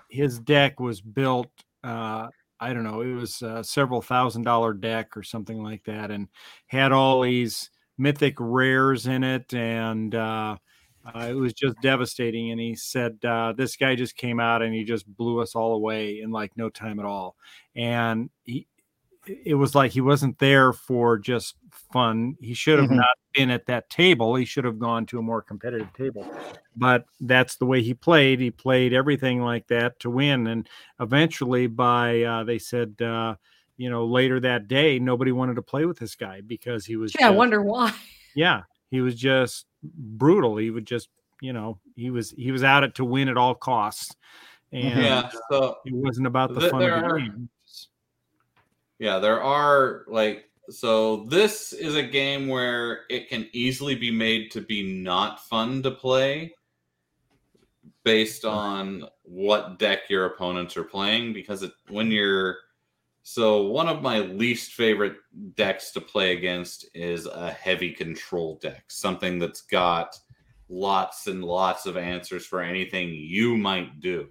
[0.10, 1.50] his deck was built.
[1.84, 2.28] Uh,
[2.62, 6.28] I don't know, it was a several thousand dollar deck or something like that, and
[6.68, 10.58] had all these mythic rares in it, and uh,
[11.06, 12.52] uh, it was just devastating.
[12.52, 15.74] And he said uh, this guy just came out and he just blew us all
[15.76, 17.36] away in like no time at all,
[17.76, 18.68] and he.
[19.28, 21.56] It was like he wasn't there for just
[21.94, 22.36] fun.
[22.42, 22.96] He should have Mhm.
[22.98, 24.36] not been at that table.
[24.36, 26.26] He should have gone to a more competitive table.
[26.76, 28.40] But that's the way he played.
[28.40, 30.48] He played everything like that to win.
[30.48, 30.68] And
[31.00, 33.36] eventually, by uh, they said, uh,
[33.78, 37.14] you know, later that day, nobody wanted to play with this guy because he was.
[37.20, 37.94] yeah i wonder why
[38.36, 40.58] Yeah, he was just brutal.
[40.58, 41.10] He would just,
[41.42, 44.16] you know, he was he was out it to win at all costs,
[44.72, 47.50] and yeah so it wasn't about the Th- fun of the are- game.
[49.02, 54.52] Yeah, there are like so this is a game where it can easily be made
[54.52, 56.54] to be not fun to play
[58.04, 62.58] based on what deck your opponents are playing because it, when you're
[63.24, 65.16] so one of my least favorite
[65.56, 70.16] decks to play against is a heavy control deck, something that's got
[70.70, 74.28] lots and lots of answers for anything you might do.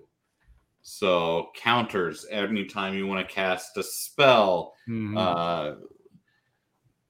[0.90, 5.16] So counters anytime you want to cast a spell, Mhm.
[5.16, 5.76] uh,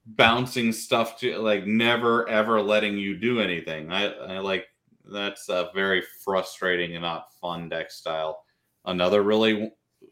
[0.05, 3.91] bouncing stuff to like never ever letting you do anything.
[3.91, 4.67] I, I like
[5.05, 8.45] that's a very frustrating and not fun deck style.
[8.85, 9.71] Another really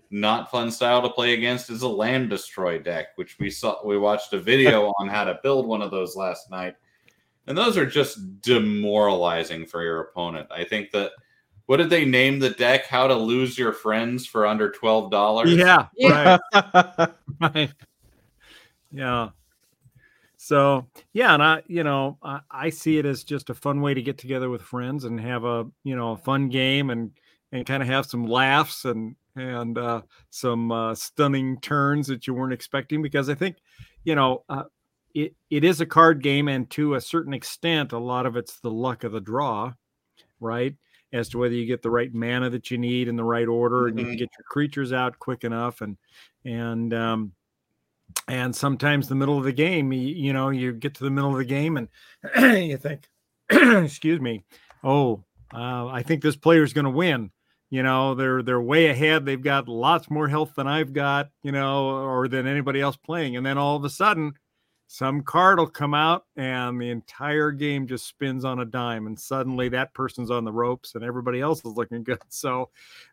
[0.09, 3.99] not fun style to play against is a land destroy deck, which we saw we
[3.99, 6.75] watched a video on how to build one of those last night.
[7.45, 10.47] And those are just demoralizing for your opponent.
[10.51, 11.11] I think that
[11.69, 12.87] what did they name the deck?
[12.87, 15.51] How to lose your friends for under twelve dollars?
[15.51, 16.39] yeah, Yeah.
[16.55, 17.09] right.
[17.39, 17.71] right.
[18.91, 19.29] Yeah.
[20.37, 23.93] So yeah, and I, you know, I, I see it as just a fun way
[23.93, 27.11] to get together with friends and have a, you know, a fun game and
[27.51, 30.01] and kind of have some laughs and and uh,
[30.31, 33.03] some uh, stunning turns that you weren't expecting.
[33.03, 33.57] Because I think,
[34.03, 34.63] you know, uh,
[35.13, 38.59] it it is a card game, and to a certain extent, a lot of it's
[38.59, 39.73] the luck of the draw,
[40.39, 40.73] right?
[41.11, 43.87] As to whether you get the right mana that you need in the right order,
[43.87, 44.19] and you can Mhm.
[44.19, 45.97] get your creatures out quick enough, and
[46.45, 47.31] and um,
[48.27, 51.31] and sometimes the middle of the game, you, you know, you get to the middle
[51.31, 51.87] of the game and
[52.69, 53.07] you think,
[53.49, 54.43] excuse me,
[54.83, 57.31] oh, uh, I think this player's going to win.
[57.71, 59.25] You know, they're they're way ahead.
[59.25, 63.35] They've got lots more health than I've got, you know, or than anybody else playing.
[63.37, 64.33] And then all of a sudden,
[64.91, 69.19] some card will come out and the entire game just spins on a dime and
[69.19, 72.17] suddenly that person's on the ropes and everybody else is looking good.
[72.29, 72.69] So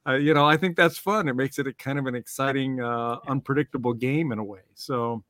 [0.07, 1.29] uh, you know i think that's fun.
[1.29, 4.61] It makes it a kind of an exciting uh, unpredictable game in a way.
[4.75, 5.23] So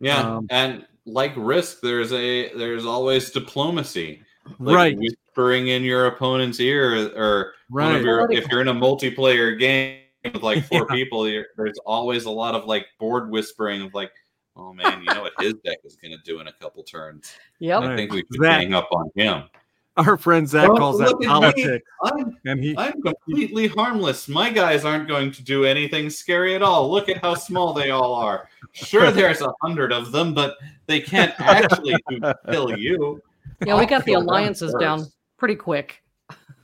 [0.00, 4.20] Yeah, Um, and like risk, there's a there's always diplomacy.
[4.58, 4.98] Like right.
[4.98, 8.02] whispering in your opponent's ear, or right.
[8.02, 10.94] your if you're in a multiplayer game with like four Yeah.
[10.96, 14.10] people, you're, there's always a lot of like board whispering of like,
[14.56, 17.32] oh man, you know what his deck is going to do in a couple turns.
[17.60, 17.82] Yep.
[17.82, 18.60] I think we could Zach.
[18.60, 19.44] gang up on him.
[19.96, 21.26] our friend zach Well, calls that look at me.
[21.26, 24.28] politics I'm and he I'm completely harmless.
[24.28, 26.90] My guys aren't going to do anything scary at all.
[26.90, 28.48] Look at how small they all are.
[28.72, 33.20] Sure, there's a hundred of them, but they can't actually do- kill you.
[33.64, 35.06] Yeah, we I'll got the alliances down
[35.38, 36.02] pretty quick.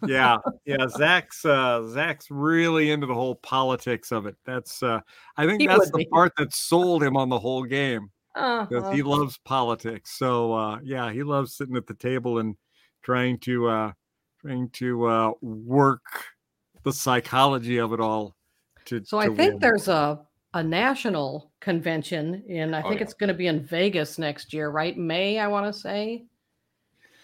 [0.07, 5.01] Yeah yeah zach's uh zach's really into the whole politics of it that's uh
[5.37, 6.05] i think He that's the be.
[6.07, 10.13] part that sold him on the whole game Uh, because he loves politics.
[10.17, 12.57] So uh, yeah, he loves sitting at the table and
[13.03, 13.93] trying to uh,
[14.41, 16.03] trying to uh, work
[16.85, 18.37] the psychology of it all.
[18.87, 19.59] To so I think win.
[19.61, 20.21] there's a
[20.55, 23.05] a national convention and I Oh, think yeah.
[23.05, 24.97] it's going to be in Vegas next year, right?
[24.97, 26.25] May I want to say.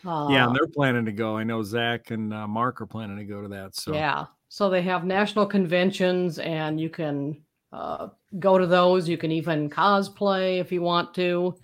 [0.04, 1.36] Uh, yeah, and they're planning to go.
[1.36, 3.74] I know Zach and uh, Mark are planning to go to that.
[3.76, 4.26] So Yeah.
[4.48, 9.08] So they have national conventions and you can uh, go to those.
[9.08, 11.56] You can even cosplay if you want to.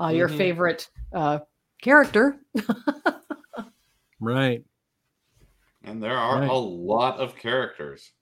[0.00, 0.36] Uh, Your Mhm.
[0.36, 1.40] favorite uh,
[1.82, 2.40] character.
[4.20, 4.64] right,
[5.82, 6.48] And there are Right.
[6.50, 8.12] a lot of characters.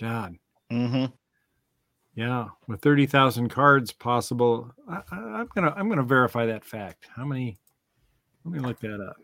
[0.00, 0.36] God,
[0.70, 1.06] hmm
[2.14, 4.70] yeah, with thirty thousand cards possible.
[4.88, 7.08] I, I, I'm gonna I'm gonna verify that fact.
[7.14, 7.58] How many?
[8.52, 9.16] Let me look that up.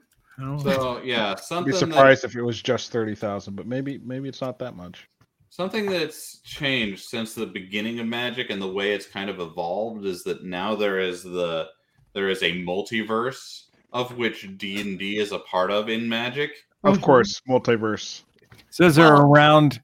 [0.63, 3.99] So yeah, I'd something be that- surprised if it was just thirty thousand, but maybe
[4.05, 5.09] maybe it's not that much.
[5.49, 10.05] Something that's changed since the beginning of Magic and the way it's kind of evolved
[10.05, 11.69] is that now there is the
[12.13, 16.51] there is a multiverse of which D and D is a part of in Magic.
[16.83, 17.03] Of Mhm.
[17.03, 18.23] course, multiverse.
[18.71, 19.81] says they're Well, around.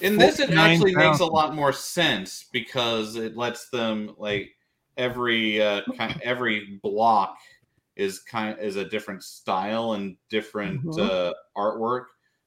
[0.00, 4.50] In this, it actually makes a lot more sense because it lets them like
[4.96, 5.82] every uh,
[6.22, 7.36] every block
[8.00, 10.98] is kind of, is a different style and different Mhm.
[10.98, 12.06] uh, artwork.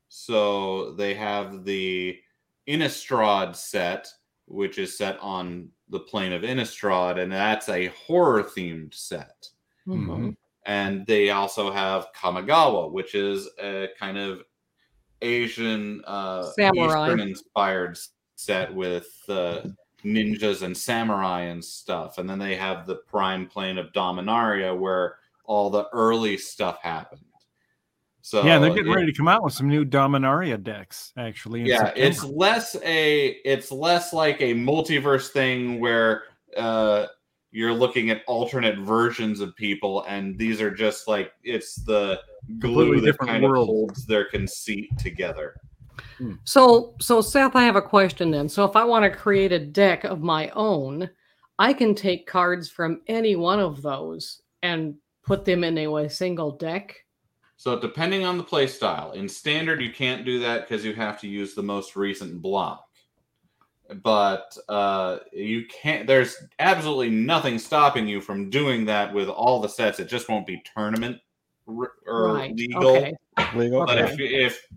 [0.10, 2.20] So they have the
[2.68, 4.08] Innistrad set,
[4.48, 9.50] which is set on the plane of Innistrad, and that's a horror themed set.
[9.88, 10.36] Mhm.
[10.66, 14.44] And they also have Kamigawa, which is a kind of
[15.22, 17.08] Asian uh, Samurai.
[17.08, 17.98] Eastern inspired
[18.36, 19.62] set with uh,
[20.04, 22.18] ninjas and samurai and stuff.
[22.18, 27.22] And then they have the prime plane of Dominaria, where all the early stuff happened.
[28.22, 31.12] So yeah, they're getting it- ready to come out with some new Dominaria decks.
[31.18, 32.08] Actually, yeah September.
[32.10, 36.24] it's less a it's less like a multiverse thing where
[36.56, 37.08] uh
[37.52, 42.20] you're looking at alternate versions of people and these are just like it's the
[42.60, 43.64] glue that different kind world.
[43.70, 45.56] of holds their conceit together
[46.46, 48.48] So, so Seth, I have a question then.
[48.50, 51.10] So, if I want to create a deck of my own,
[51.60, 56.52] I can take cards from any one of those and put them in a single
[56.52, 57.06] deck.
[57.56, 61.20] so depending on the play style in standard you can't do that because you have
[61.20, 62.86] to use the most recent block
[64.02, 69.68] but uh you can't there's absolutely nothing stopping you from doing that with all the
[69.70, 71.18] sets it just won't be tournament
[71.68, 72.56] r- or right.
[72.56, 73.14] legal Okay.
[73.56, 73.86] Legal.
[73.86, 74.14] But Okay.
[74.14, 74.68] if if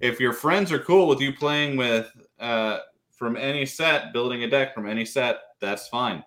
[0.00, 2.06] if your friends are cool with you playing with
[2.38, 2.78] uh,
[3.16, 6.22] from any set, building a deck from any set, that's fine.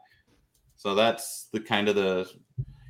[0.75, 2.29] So that's the kind of the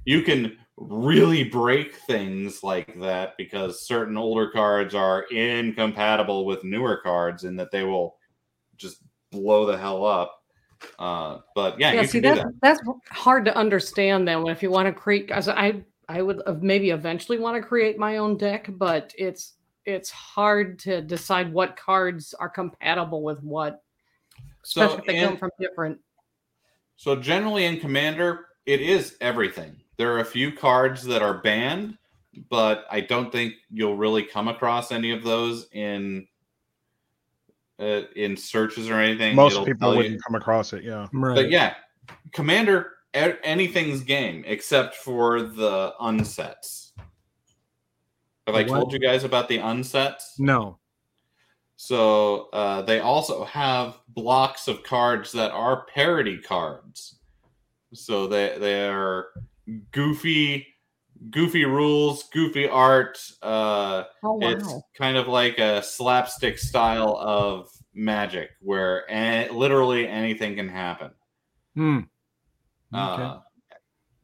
[0.05, 6.97] you can really break things like that because certain older cards are incompatible with newer
[6.97, 8.17] cards in that they will
[8.77, 8.97] just
[9.31, 10.43] blow the hell up.
[10.97, 12.53] Uh, but yeah, yeah you see can do that, that.
[12.61, 12.81] that's
[13.11, 15.79] hard to understand then if you want to create i
[16.09, 20.99] i would maybe eventually want to create my own deck but it's it's hard to
[21.03, 23.83] decide what cards are compatible with what
[24.63, 25.99] So especially if they come from different
[26.95, 29.80] So generally in Commander, it is everything.
[29.97, 31.97] There are a few cards that are banned,
[32.49, 36.27] but I don't think you'll really come across any of those in
[37.79, 39.35] uh, in searches or anything.
[39.35, 40.83] Most It'll people wouldn't come across it.
[40.83, 41.07] Yeah.
[41.13, 41.35] Right.
[41.35, 41.75] But yeah,
[42.31, 46.91] Commander, anything's game except for the unsets.
[48.47, 48.67] Have I what?
[48.67, 50.39] told you guys about the unsets?
[50.39, 50.77] No.
[51.75, 57.15] So uh, they also have blocks of cards that are parody cards.
[57.93, 59.27] So they they are
[59.91, 60.67] goofy,
[61.29, 63.19] goofy rules, goofy art.
[63.41, 70.07] Uh, oh wow It's kind of like a slapstick style of magic where a- literally
[70.07, 71.11] anything can happen.
[71.75, 71.99] Hmm.
[72.93, 73.23] Okay.
[73.23, 73.39] Uh,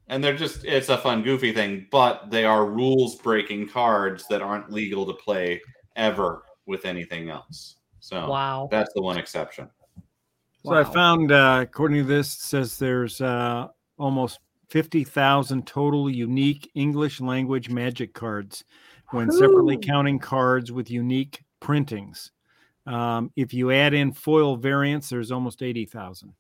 [0.10, 4.42] and they're just it's a fun goofy thing, but they are rules breaking cards that
[4.42, 5.62] aren't legal to play
[5.96, 7.76] ever with anything else.
[8.00, 9.70] So wow that's the one exception.
[10.64, 13.68] So I found, uh, according to this, it says there's uh,
[13.98, 14.40] almost
[14.70, 18.64] 50,000 total unique English language magic cards
[19.12, 22.32] when separately counting cards with unique printings.
[22.86, 26.34] Um, if you add in foil variants, there's almost 80,000.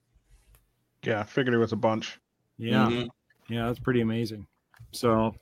[1.03, 1.21] Yeah.
[1.21, 2.19] I figured it was a bunch.
[2.57, 2.87] Yeah.
[2.87, 3.09] Mhm.
[3.49, 4.45] Yeah, that's pretty amazing.
[4.91, 5.33] So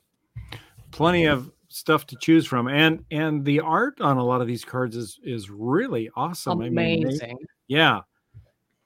[0.92, 2.68] plenty of stuff to choose from.
[2.68, 6.60] And and the art on a lot of these cards is is really awesome.
[6.60, 8.00] I mean, they- amazing yeah,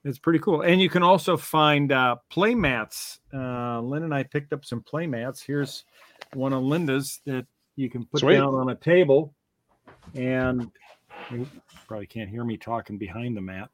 [0.05, 0.63] it's pretty cool.
[0.63, 3.21] And you can also find uh, play mats.
[3.33, 5.43] Uh, Lynn and I picked up some play mats.
[5.43, 5.85] Here's
[6.35, 7.47] one of Linda's that
[7.77, 8.37] you can put Sweet.
[8.37, 9.35] down on a table.
[10.15, 10.71] And
[11.31, 11.47] you
[11.87, 13.69] probably can't hear me talking behind the mat.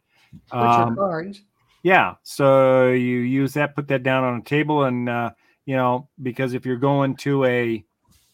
[0.50, 1.42] Um, cards
[1.86, 5.30] yeah, so you use that, put that down on a table, and uh,
[5.66, 7.84] you know because if you're going to a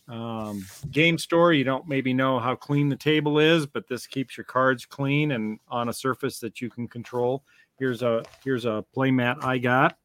[0.08, 4.38] um, game store, you don't maybe know how clean the table is, but this keeps
[4.38, 7.44] your cards clean and on a surface that you can control.
[7.82, 9.98] Here's a here's a play mat I got.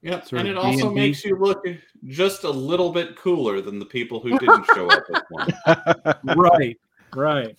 [0.00, 0.26] Yep.
[0.26, 0.94] Sort and it also D&D.
[0.94, 1.66] makes you look
[2.06, 5.46] just a little bit cooler than the people who didn't show up at one.
[6.34, 6.80] right,
[7.14, 7.54] right.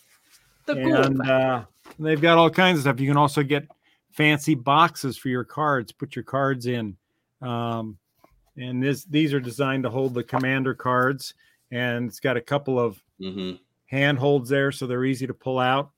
[0.65, 1.63] the cool and uh,
[1.99, 2.99] they've got all kinds of stuff.
[2.99, 3.67] You can also get
[4.09, 5.91] fancy boxes for your cards.
[5.91, 6.97] Put your cards in,
[7.43, 7.99] um,
[8.57, 11.35] and this these are designed to hold the commander cards.
[11.69, 13.51] And it's got a couple of hmm
[13.85, 15.91] handholds there, so they're easy to pull out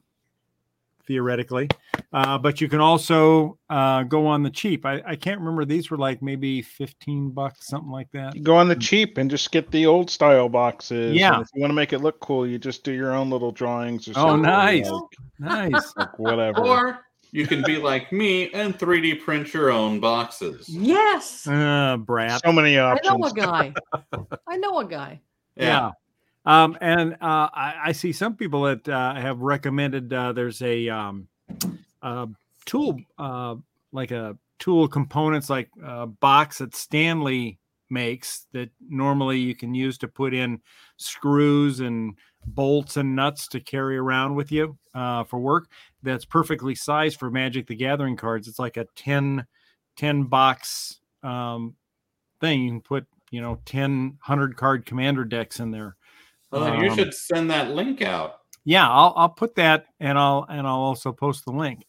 [1.07, 1.69] theoretically.
[2.13, 4.85] Uh, but you can also uh, go on the cheap.
[4.85, 8.35] I, I can't remember; these were like maybe fifteen bucks, something like that.
[8.35, 11.07] You go on the cheap and just get the old style boxes.
[11.11, 11.41] and Yeah.
[11.41, 14.07] if you want to make it look cool, you just do your own little drawings
[14.07, 14.41] or Oh, something.
[14.43, 14.89] nice.
[14.89, 15.01] Like,
[15.71, 15.93] Nice.
[15.97, 16.59] like whatever.
[16.65, 16.99] Or
[17.31, 20.69] you can be like me and 3D print your own boxes.
[20.69, 22.39] yes Uh, brat.
[22.45, 23.09] so many options.
[23.09, 23.73] i know a guy
[24.47, 25.19] i know a guy
[25.57, 25.91] Yeah.
[26.45, 30.87] Um, and uh, I, I see some people that uh, have recommended uh, there's a
[30.89, 31.27] um,
[32.01, 32.27] uh,
[32.65, 33.55] tool, uh,
[33.91, 39.97] like a tool components, like a box that Stanley makes that normally you can use
[39.97, 40.59] to put in
[40.97, 42.15] screws and
[42.45, 45.67] bolts and nuts to carry around with you uh, for work.
[46.03, 48.47] That's perfectly sized for Magic the Gathering cards.
[48.47, 49.45] It's like a 10,
[49.95, 51.75] 10 box um,
[52.39, 52.63] thing.
[52.63, 55.95] You can put, you know, 10, 100 card commander decks in there.
[56.55, 58.39] Well, you Um, should send that link out.
[58.63, 61.85] yeah i'll i'll put that and i'll and i'll also post the link.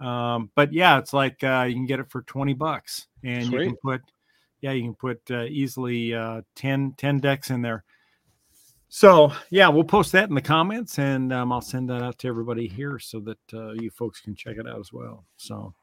[0.00, 3.58] Um but yeah it's like uh you can get it for 20 bucks and you
[3.58, 4.00] can put
[4.60, 7.84] yeah you can put uh, easily uh 10 10 decks in there.
[8.88, 12.28] So yeah we'll post that in the comments and um, i'll send that out to
[12.28, 15.24] everybody here so that uh, you folks can check it out as well.
[15.36, 15.74] So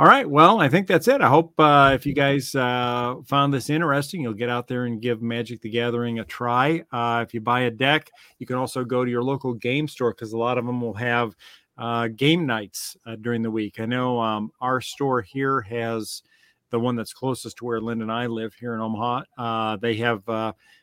[0.00, 3.52] all right well i think that's it i hope uh, if you guys uh, found
[3.52, 7.34] this interesting you'll get out there and give magic the gathering a try uh, if
[7.34, 10.38] you buy a deck you can also go to your local game store because a
[10.38, 11.36] lot of them will have
[11.76, 13.80] uh, game nights uh, during the week.
[13.80, 16.22] I know um, our store here has
[16.68, 19.22] the one that's closest to where Lynn and I live here in Omaha.
[19.38, 20.22] Uh, they have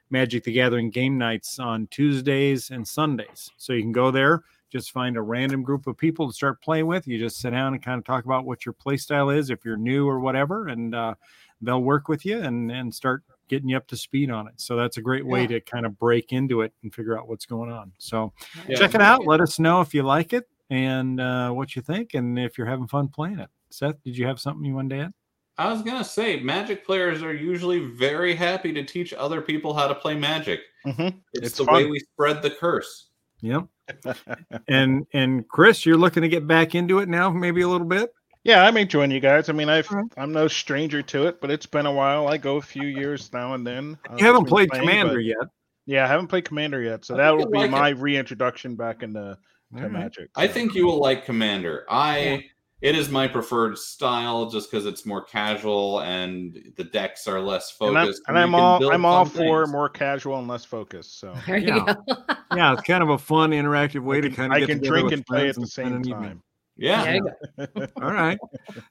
[0.09, 3.51] Magic the Gathering game nights on Tuesdays and Sundays.
[3.57, 6.87] So you can go there, just find a random group of people to start playing
[6.87, 7.07] with.
[7.07, 9.63] You just sit down and kind of talk about what your play style is, if
[9.65, 11.15] you're new or whatever, and uh,
[11.61, 14.53] they'll work with you and, and start getting you up to speed on it.
[14.57, 15.47] So that's a great way Yeah.
[15.47, 17.93] to kind of break into it and figure out what's going on.
[17.97, 18.33] So
[18.67, 18.77] Yeah.
[18.77, 19.25] check it out.
[19.25, 22.67] Let us know if you like it and uh, what you think, and if you're
[22.67, 23.49] having fun playing it.
[23.69, 25.13] Seth, did you have something you wanted to add?
[25.59, 29.87] I was gonna say, Magic players are usually very happy to teach other people how
[29.87, 30.59] to play Magic.
[30.85, 31.15] Mhm.
[31.33, 33.07] It's, It's the way we spread the curse.
[33.41, 33.65] Yep.
[34.67, 38.13] And and Chris, you're looking to get back into it now, maybe a little bit.
[38.43, 39.49] Yeah, I'm enjoying you guys.
[39.49, 40.05] I mean, I've Alright.
[40.17, 42.27] I'm no stranger to it, but it's been a while.
[42.29, 43.97] I go a few years now and then.
[44.09, 45.37] uh, You haven't played playing, Commander but- yet.
[45.85, 47.71] Yeah, I haven't played Commander yet, so I that will be like it.
[47.71, 49.37] my reintroduction back into to
[49.75, 49.91] All right.
[49.91, 50.29] Magic.
[50.35, 51.85] I think you will like Commander.
[51.89, 52.45] I
[52.81, 57.75] it is my preferred style just because it's more casual and the decks are less
[57.81, 58.21] and I'm, focused.
[58.27, 59.71] and I'm can all I'm all fun for things.
[59.71, 61.19] more casual and less focused.
[61.19, 61.95] So There you Yeah.
[62.07, 62.25] go.
[62.55, 64.77] Yeah, it's kind of a fun, interactive way I to kind of I get can
[64.77, 66.41] together drink with and play at the same time.
[66.77, 67.03] Yeah.
[67.03, 67.29] There you
[67.67, 67.87] go.
[68.01, 68.37] All right,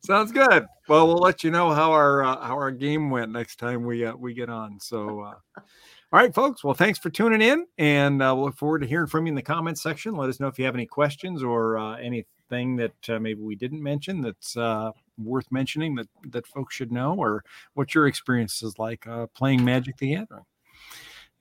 [0.03, 0.66] sounds good.
[0.89, 4.05] Well, we'll let you know how our uh, how our game went next time we
[4.05, 4.78] uh, we get on.
[4.80, 5.62] So, uh, all
[6.12, 6.62] right, folks.
[6.64, 9.37] Well, thanks for tuning in, and uh, we'll look forward to hearing from you in
[9.37, 10.14] the comments section.
[10.16, 11.97] Let us know if you have any questions or uh,
[12.51, 16.92] anything that uh, maybe we didn't mention that's uh, worth mentioning that that folks should
[16.92, 17.44] know, or
[17.74, 20.44] what your experience is like uh, playing Magic: The Gathering.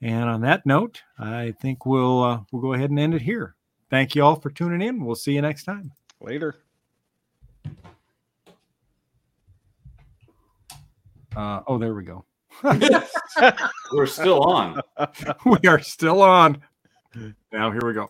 [0.02, 3.56] And on that note, I think we'll uh, we'll go ahead and end it here.
[3.90, 5.04] Thank you all for tuning in.
[5.04, 5.92] We'll see you next time.
[6.22, 6.56] Later.
[11.36, 12.26] Uh, oh, there we go.
[13.94, 14.80] We're still on.
[15.46, 16.62] we are still on.
[17.52, 18.10] Now here we go.